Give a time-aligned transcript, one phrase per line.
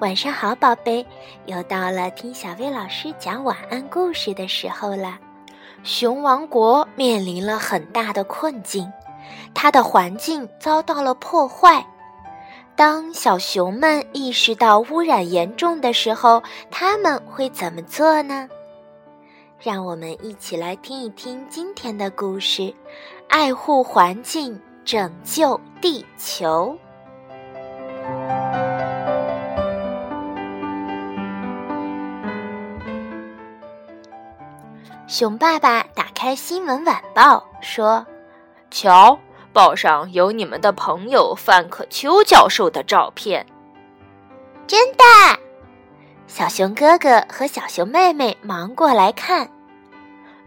[0.00, 1.04] 晚上好，宝贝，
[1.46, 5.18] 又到了听小薇老师讲晚安故事的时候了。
[5.82, 8.88] 熊王国面临了很大的困境，
[9.52, 11.84] 它的环境遭到了破坏。
[12.76, 16.40] 当小熊们意识到污染严重的时候，
[16.70, 18.48] 他们会怎么做呢？
[19.60, 22.72] 让我们一起来听一听今天的故事：
[23.28, 26.78] 爱护环境，拯救地球。
[35.08, 37.22] 熊爸爸打开《新闻晚报》，
[37.62, 38.06] 说
[38.70, 39.18] ：“瞧，
[39.54, 43.46] 报上有你们的朋友范可秋教授的照片。”
[44.68, 45.04] 真的？
[46.26, 49.48] 小熊哥哥和小熊妹妹忙过来看。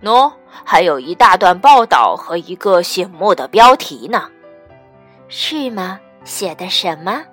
[0.03, 0.31] 喏，
[0.63, 4.29] 还有一大段报道和一个醒目的标题呢。
[5.27, 5.99] 是吗？
[6.23, 7.23] 写的什么？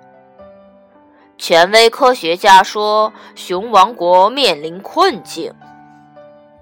[1.37, 5.53] 权威科学家说，熊王国面临困境。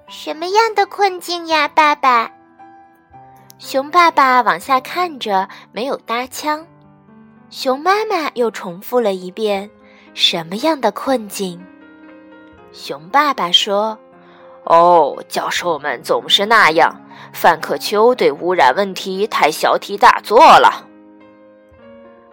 [0.09, 2.31] 什么样的困境呀，爸爸？
[3.59, 6.65] 熊爸爸往下看着，没有搭腔。
[7.49, 9.69] 熊妈妈又重复了一遍
[10.15, 11.61] ：“什么样的困境？”
[12.71, 13.99] 熊爸爸说
[14.63, 17.01] ：“哦，教授们总是那样。
[17.33, 20.87] 范克秋对污染问题太小题大做了。”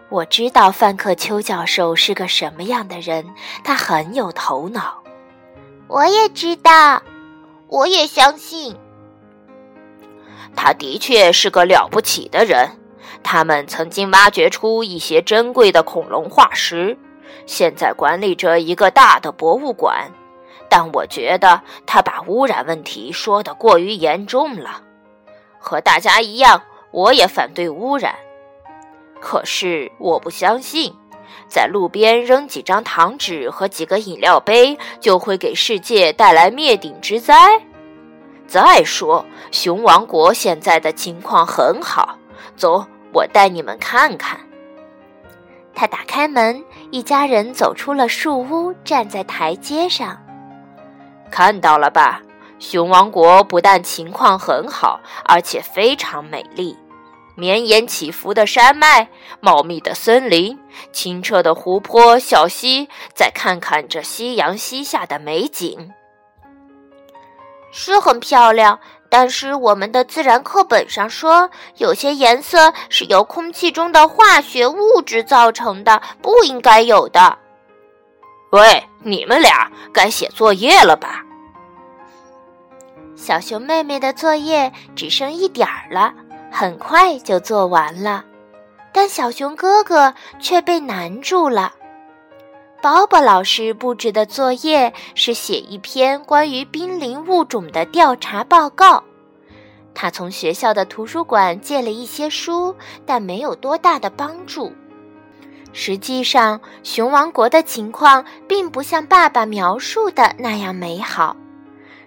[0.07, 3.25] 我知道范克秋教授是个什么样的人，
[3.65, 5.03] 他很有头脑。
[5.89, 7.01] 我也知道。
[7.67, 8.75] 我也相信，
[10.55, 12.69] 他的确是个了不起的人。
[13.23, 16.95] 他们曾经挖掘出一些珍贵的恐龙化石，
[17.47, 20.11] 现在管理着一个大的博物馆。
[20.69, 24.83] 但我觉得他把污染问题说得过于严重了。
[25.57, 28.15] 和大家一样，我也反对污染。
[29.19, 30.93] 可是我不相信。
[31.47, 37.61] 在路边扔几张糖纸和几个饮料杯，就会给世界带来灭顶之灾。
[38.47, 42.17] 再说，熊王国现在的情况很好，
[42.55, 44.39] 走，我带你们看看。
[45.73, 50.17] 他打开门，一家人走出了树屋，站在台阶上。
[51.31, 52.21] 看到了吧？
[52.57, 56.77] 熊王国不但情况很好，而且非常美丽。
[57.35, 59.09] 绵延起伏的山脉，
[59.41, 60.57] 茂密的森林，
[60.91, 65.91] 清澈的湖泊、小溪，再看看这夕阳西下的美景，
[67.71, 68.79] 是很漂亮。
[69.07, 77.37] 但是我们的自然课本上说，有些颜色是由空气中的化学物质造成的，不应该有的。
[78.51, 81.23] 喂，你们俩该写作业了吧？
[83.15, 86.13] 小熊妹妹的作业只剩一点儿了。
[86.57, 88.23] 很快就做完了，
[88.93, 91.73] 但小熊哥哥却被难住了。
[92.81, 99.03] 宝宝老师布置的作业是写一篇关于濒临物种的调查报告。
[99.93, 102.73] 他从学校的图书馆借了一些书，
[103.05, 104.71] 但没有多大的帮助。
[105.73, 111.35] 实际上，熊王国的情况并不像爸爸描述的那样美好。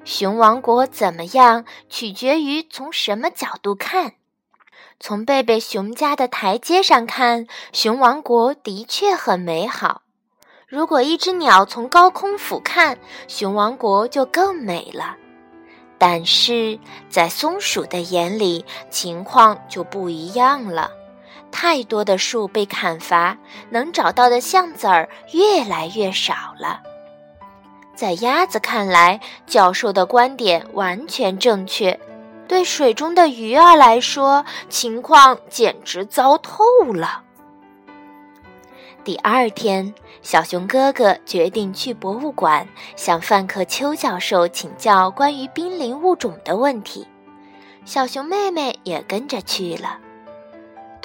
[0.06, 4.14] 熊王国怎么样，取决于从什么角度看。
[5.00, 10.02] 从贝贝熊家的台阶上看，熊王国的确很美好。
[10.66, 12.96] 如果一只鸟从高空俯瞰，
[13.26, 15.16] 熊王国就更美了。
[15.96, 16.78] 但是
[17.08, 20.90] 在松鼠的眼里，情况就不一样了。
[21.50, 23.36] 太多的树被砍伐，
[23.70, 26.80] 能找到的橡子儿越来越少了。
[27.96, 31.98] 在鸭子看来，教授的观点完全正确。
[32.48, 36.64] 对水中的鱼儿来说，情况简直糟透
[36.94, 37.22] 了。
[39.04, 42.66] 第二天，小熊哥哥决定去博物馆
[42.96, 47.06] 向范克秋教授请教关于濒临物种的问题，
[47.84, 49.98] 小熊妹妹也跟着去了。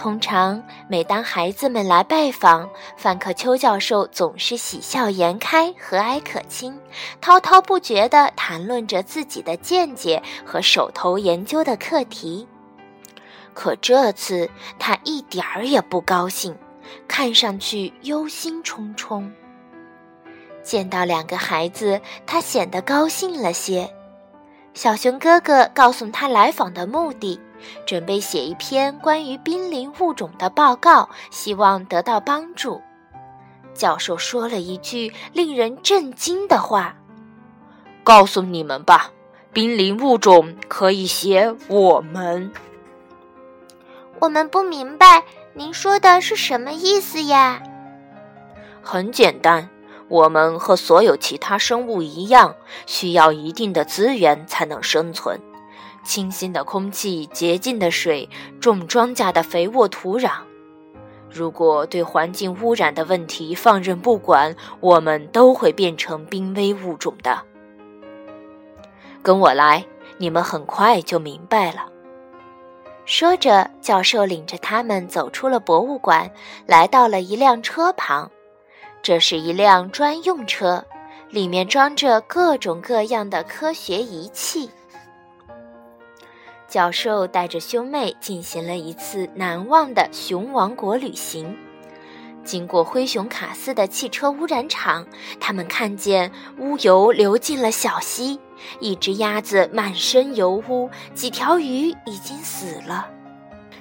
[0.03, 6.77] 通常，每当孩子们来拜访，范克秋教授总是喜笑颜开、和蔼可亲，
[7.21, 12.45] 滔滔不绝地谈论着自己的见解和手头研究的课题。
[13.53, 16.53] 可这次他一点儿也不高兴，
[17.07, 19.31] 看上去忧心忡忡。
[20.63, 23.89] 见到两个孩子，他显得高兴了些。
[24.73, 27.39] 小熊哥哥告诉他来访的目的。
[27.85, 32.81] 准备写一篇关于濒临物种的报告，希望得到帮助。
[33.73, 36.95] 教授说了一句令人震惊的话
[38.03, 39.11] ：“告诉你们吧，
[39.51, 42.51] 濒临物种可以写我们。”
[44.19, 45.23] 我们不明白
[45.53, 47.61] 您说的是什么意思呀？
[48.81, 49.69] 很简单，
[50.07, 52.55] 我们和所有其他生物一样，
[52.85, 55.41] 需要一定的资源才能生存：
[56.03, 58.29] 清新的空气、洁净的水、
[58.59, 60.31] 种庄稼的肥沃土壤。
[61.29, 67.41] 如果对环境污染的问题放任不管，我们都会变成濒危物种的。
[69.23, 69.83] 跟我来，
[70.17, 71.87] 你们很快就明白了。
[73.05, 76.29] 说着，教授领着他们走出了博物馆，
[76.67, 78.29] 来到了一辆车旁。
[79.01, 80.85] 这是一辆专用车，
[81.29, 84.69] 里面装着各种各样的科学仪器。
[86.73, 91.55] 教授带着兄妹进行了一次难忘的熊王国旅行。
[92.43, 95.05] 经过灰熊卡斯的汽车污染厂，
[95.39, 98.39] 他们看见污油流进了小溪，
[98.79, 103.07] 一只鸭子满身油污，几条鱼已经死了。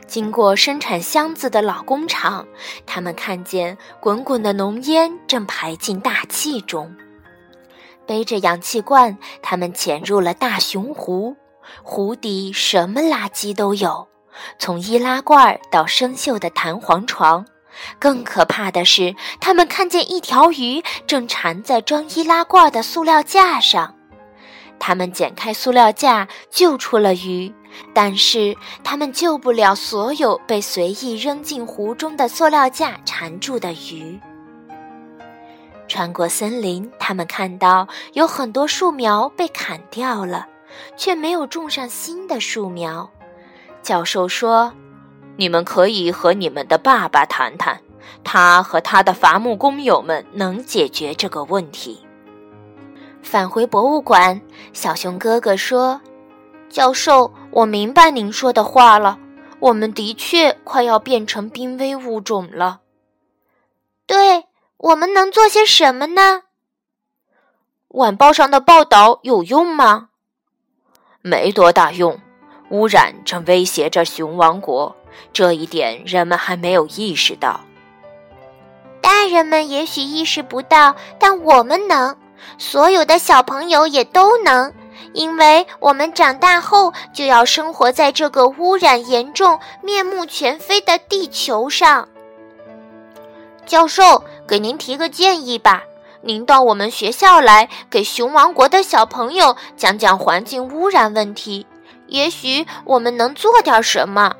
[0.06, 2.46] 经过生产箱子的老工厂，
[2.84, 6.94] 他们看见滚滚的浓烟正排进大气中。
[8.06, 11.34] 背着氧气罐，他们潜入了大熊湖，
[11.82, 14.08] 湖底什么垃圾都有，
[14.58, 17.44] 从易拉罐到生锈的弹簧床。
[17.98, 23.94] 更可怕的是，他们看见一条鱼正缠在装易拉罐的塑料架上。
[24.78, 27.52] 他们剪开塑料架，救出了鱼。
[27.94, 28.54] 但是
[28.84, 34.20] 他们救不了所有被随意扔进湖中的塑料架缠住的鱼。
[35.88, 40.46] 穿过森林，他们看到有很多树苗被砍掉了，
[40.96, 43.10] 却没有种上新的树苗。
[43.82, 44.72] 教授说
[45.36, 47.80] ：“你们可以和你们的爸爸谈谈，
[48.22, 52.04] 他和他的伐木工友们能解决这个问题。”
[53.22, 54.40] 返回博物馆，
[54.72, 56.00] 小熊哥哥说。
[56.68, 59.18] 教授，我明白您说的话了。
[59.60, 62.80] 我们的确快要变成濒危物种了。
[64.06, 64.46] 对，
[64.78, 66.42] 我们能做些什么呢？
[67.88, 70.08] 晚报上的报道有用吗？
[71.22, 72.18] 没多大用。
[72.70, 74.96] 污染正威胁着熊王国，
[75.32, 77.60] 这一点人们还没有意识到。
[79.00, 82.16] 大人们也许意识不到，但我们能。
[82.58, 84.72] 所有的小朋友也都能。
[85.12, 92.08] 因为我们长大后就要生活在这个污染严重、面目全非的地球上。
[93.66, 95.82] 教授，给您提个建议吧，
[96.24, 101.66] 您到我们学校来，给熊王国的小朋友讲讲环境污染问题，
[102.06, 104.34] 也许我们能做点什么。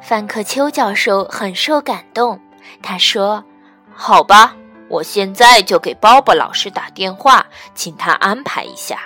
[0.00, 2.40] 范克秋教授很受感动，
[2.80, 3.44] 他说
[3.92, 4.54] ：“好吧，
[4.88, 9.00] 我现在就给鲍勃老师打电话，请他安排一下。”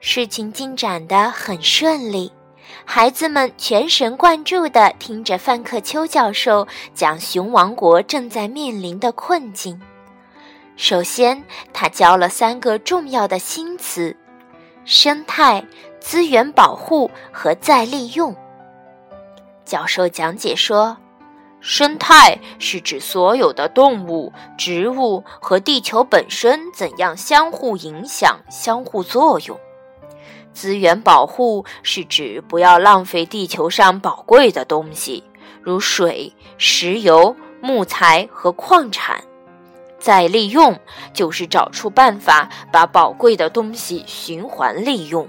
[0.00, 2.32] 事情进展得很顺利，
[2.84, 9.80] 孩子们全神贯注地听着范克秋教授讲熊王国正在面临的困境。
[10.76, 14.16] 首先，他教了三个重要的新词：
[14.84, 15.64] 生态、
[16.00, 18.34] 资源保护和再利用。
[19.64, 20.96] 教授讲解说，
[21.60, 29.58] 生态是指所有的动物、植物和地球本身怎样相互影响、相互作用。
[30.52, 35.24] 资源保护是指不要浪费地球上宝贵的东西，
[35.62, 39.22] 如水、石油、木材和矿产。
[39.98, 40.78] 再利用
[41.14, 45.28] 就是找出办法把宝贵的东西循环利用。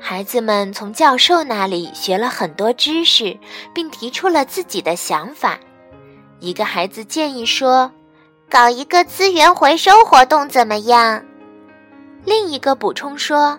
[0.00, 3.38] 孩子们从教授那里学了很多知识，
[3.72, 5.60] 并提出了自己的想法。
[6.40, 7.92] 一个孩子建议说
[8.50, 11.22] ：“搞一个资源回收活动怎么样？”
[12.24, 13.58] 另一个补充说：“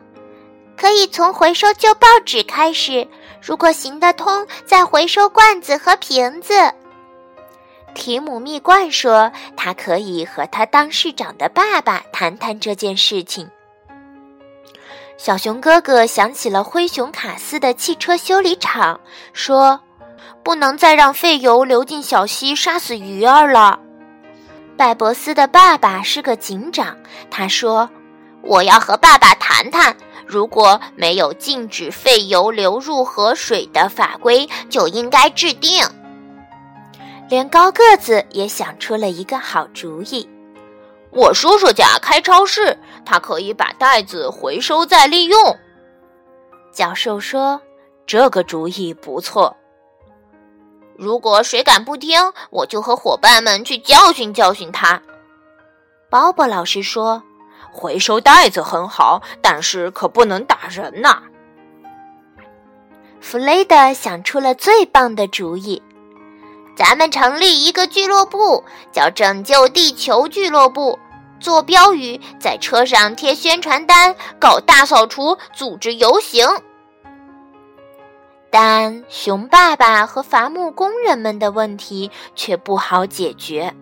[0.78, 3.08] 可以从回收旧报纸开始，
[3.42, 6.54] 如果行得通，再回收罐子和瓶子。”
[7.94, 13.50] 提姆蜜罐说：“他可以和他当市长的爸爸谈谈这件事情。”
[15.18, 19.00] 小熊哥哥想起了灰熊卡斯的汽车修理厂，
[19.34, 19.80] 说
[20.42, 23.80] ：“不能再让废油流进小溪，杀死鱼儿了。”
[24.76, 26.98] 拜博斯的爸爸是个警长，
[27.30, 27.90] 他说。
[28.46, 29.96] 我要和爸爸谈谈，
[30.28, 35.82] 如果没有禁止废油流入河水的法规，就应该制定。
[37.30, 40.30] 连高个子也想出了一个好主意。
[41.10, 45.58] 我叔叔家开超市，他可以把袋子回收再利用。
[46.74, 47.62] 教授说
[48.06, 49.56] ：“这个主意不错。
[50.98, 52.20] 如果谁敢不听，
[52.50, 55.02] 我就和伙伴们去教训教训他。”
[56.12, 57.24] 鲍勃老师说。
[57.74, 61.24] 回收袋子很好，但是可不能打人呐。
[63.20, 65.82] 弗雷德想出了最棒的主意，
[66.76, 71.00] 咱们成立一个俱乐部，叫“拯救地球俱乐部”，
[71.40, 76.48] 做标语，在车上贴宣传单，搞大扫除，组织游行。
[78.52, 83.74] 但熊爸爸和伐木工人们的问题却不好解决。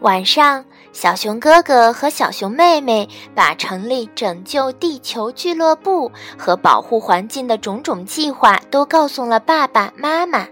[0.00, 0.64] 晚上，
[1.00, 10.48] 小熊哥哥和小熊妹妹把成立拯救地球俱乐部和保护环境的种种计划都告诉了爸爸妈妈。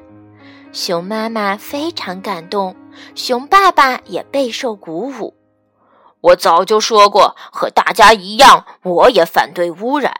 [0.70, 2.76] 熊妈妈非常感动，
[3.16, 5.34] 熊爸爸也备受鼓舞。
[6.20, 10.14] 我早就说过，和大家一样，我也反对污染。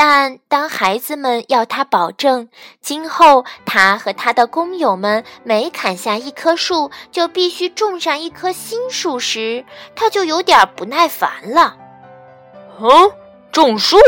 [0.00, 2.48] 但当孩子们要他保证
[2.80, 9.64] 今后他和他的工友们每砍下一棵树就必须种上一棵新树时，
[9.96, 11.76] 他就有点不耐烦了。
[12.78, 13.10] 嗯，
[13.50, 13.98] 种树，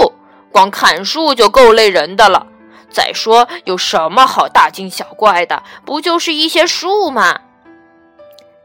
[0.52, 2.46] 光砍树就够累人的了。
[2.88, 5.64] 再说，有什么好大惊小怪的？
[5.84, 7.40] 不就是一些树吗？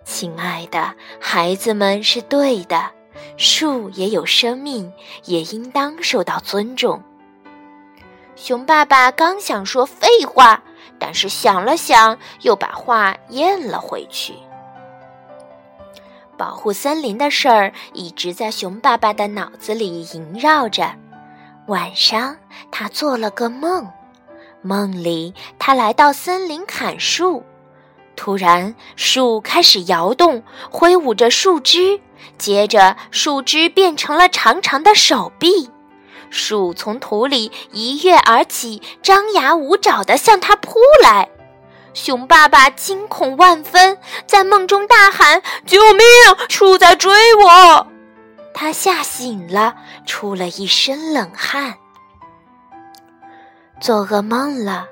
[0.03, 2.91] 亲爱的孩子们，是对的，
[3.35, 7.01] 树也有生命，也应当受到尊重。
[8.35, 10.61] 熊爸爸刚想说废话，
[10.99, 14.35] 但是想了想，又把话咽了回去。
[16.37, 20.93] 保护森林的事儿一直在熊爸爸的脑子里萦绕着。
[21.67, 22.35] 晚上，
[22.71, 23.89] 他做了个梦，
[24.61, 27.41] 梦里他来到森林砍树，
[28.17, 32.01] 突然树开始摇动，挥舞着树枝，
[32.37, 35.71] 接着树枝变成了长长的手臂。
[36.35, 41.29] 树从土里一跃而起，张牙舞爪地向他扑来。
[41.93, 46.05] 熊爸爸惊恐万分，在梦中大喊：“救命！
[46.49, 47.87] 树在追我！”
[48.53, 49.75] 他吓醒了，
[50.05, 51.75] 出了一身冷汗。
[53.79, 54.87] 做噩梦了？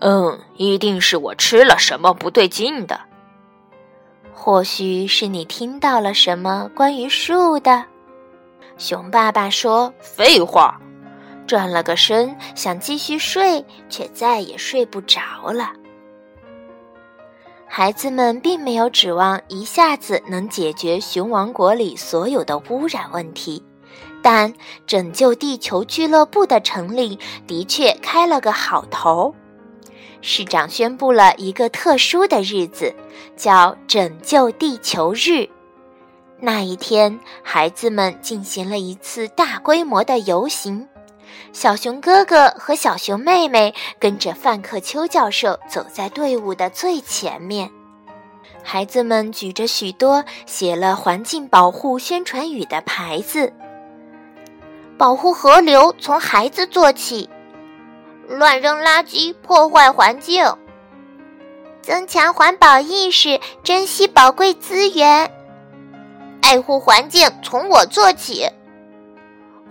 [0.00, 3.00] 嗯，一定是我吃了什么不对劲的。
[4.34, 7.86] 或许是你听到了什么关于树的。
[8.76, 10.80] 熊爸爸说：“废话。”
[11.46, 15.20] 转了个身，想继续睡，却再也睡不着
[15.52, 15.72] 了。
[17.66, 23.62] 孩子们并没有指望一下子能解决熊王国里所有的污染问题，
[24.22, 24.52] 但
[24.86, 29.34] 拯救地球俱乐部的成立的确开了个好头。
[30.22, 32.94] 市长宣布了一个特殊的日子，
[33.36, 35.46] 叫“拯救地球日”。
[36.46, 40.86] 那一天，孩子们进行了一次大规模的游行。
[41.54, 47.70] 小熊哥哥和小熊妹妹跟着范克秋教授走在队伍的最前面。
[48.62, 53.50] 孩子们举着许多写了环境保护宣传语的牌子
[54.98, 57.26] ：“保护河流从孩子做起，
[58.28, 60.44] 乱扔垃圾破坏环境，
[61.80, 65.30] 增强环保意识，珍惜宝贵资源。”
[66.44, 68.46] 爱护环境从我做起，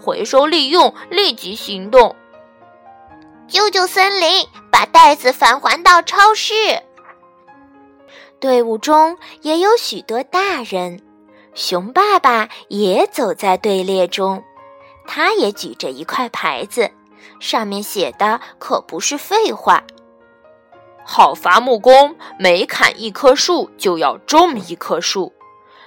[0.01, 2.15] 回收利用立即行动，
[3.47, 6.51] 救救森林，把袋子返还到超市。
[8.39, 10.99] 队伍中也有许多大人，
[11.53, 14.43] 熊爸爸也走在队列中，
[15.05, 16.89] 他也举着一块牌子，
[17.39, 19.83] 上面写的可不是废话。
[21.05, 25.31] 好伐木工，每砍一棵树就要种一棵树。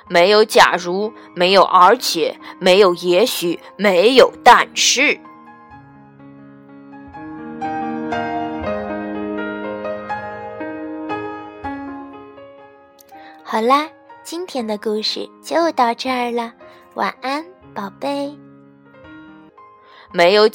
[0.08, 5.18] 没有假如，没有而且，没有也许，没有但是。
[13.42, 13.88] 好啦，
[14.22, 16.52] 今天的故事就到这儿了，
[16.94, 17.44] 晚安，
[17.74, 18.36] 宝贝。
[20.12, 20.54] 没有假。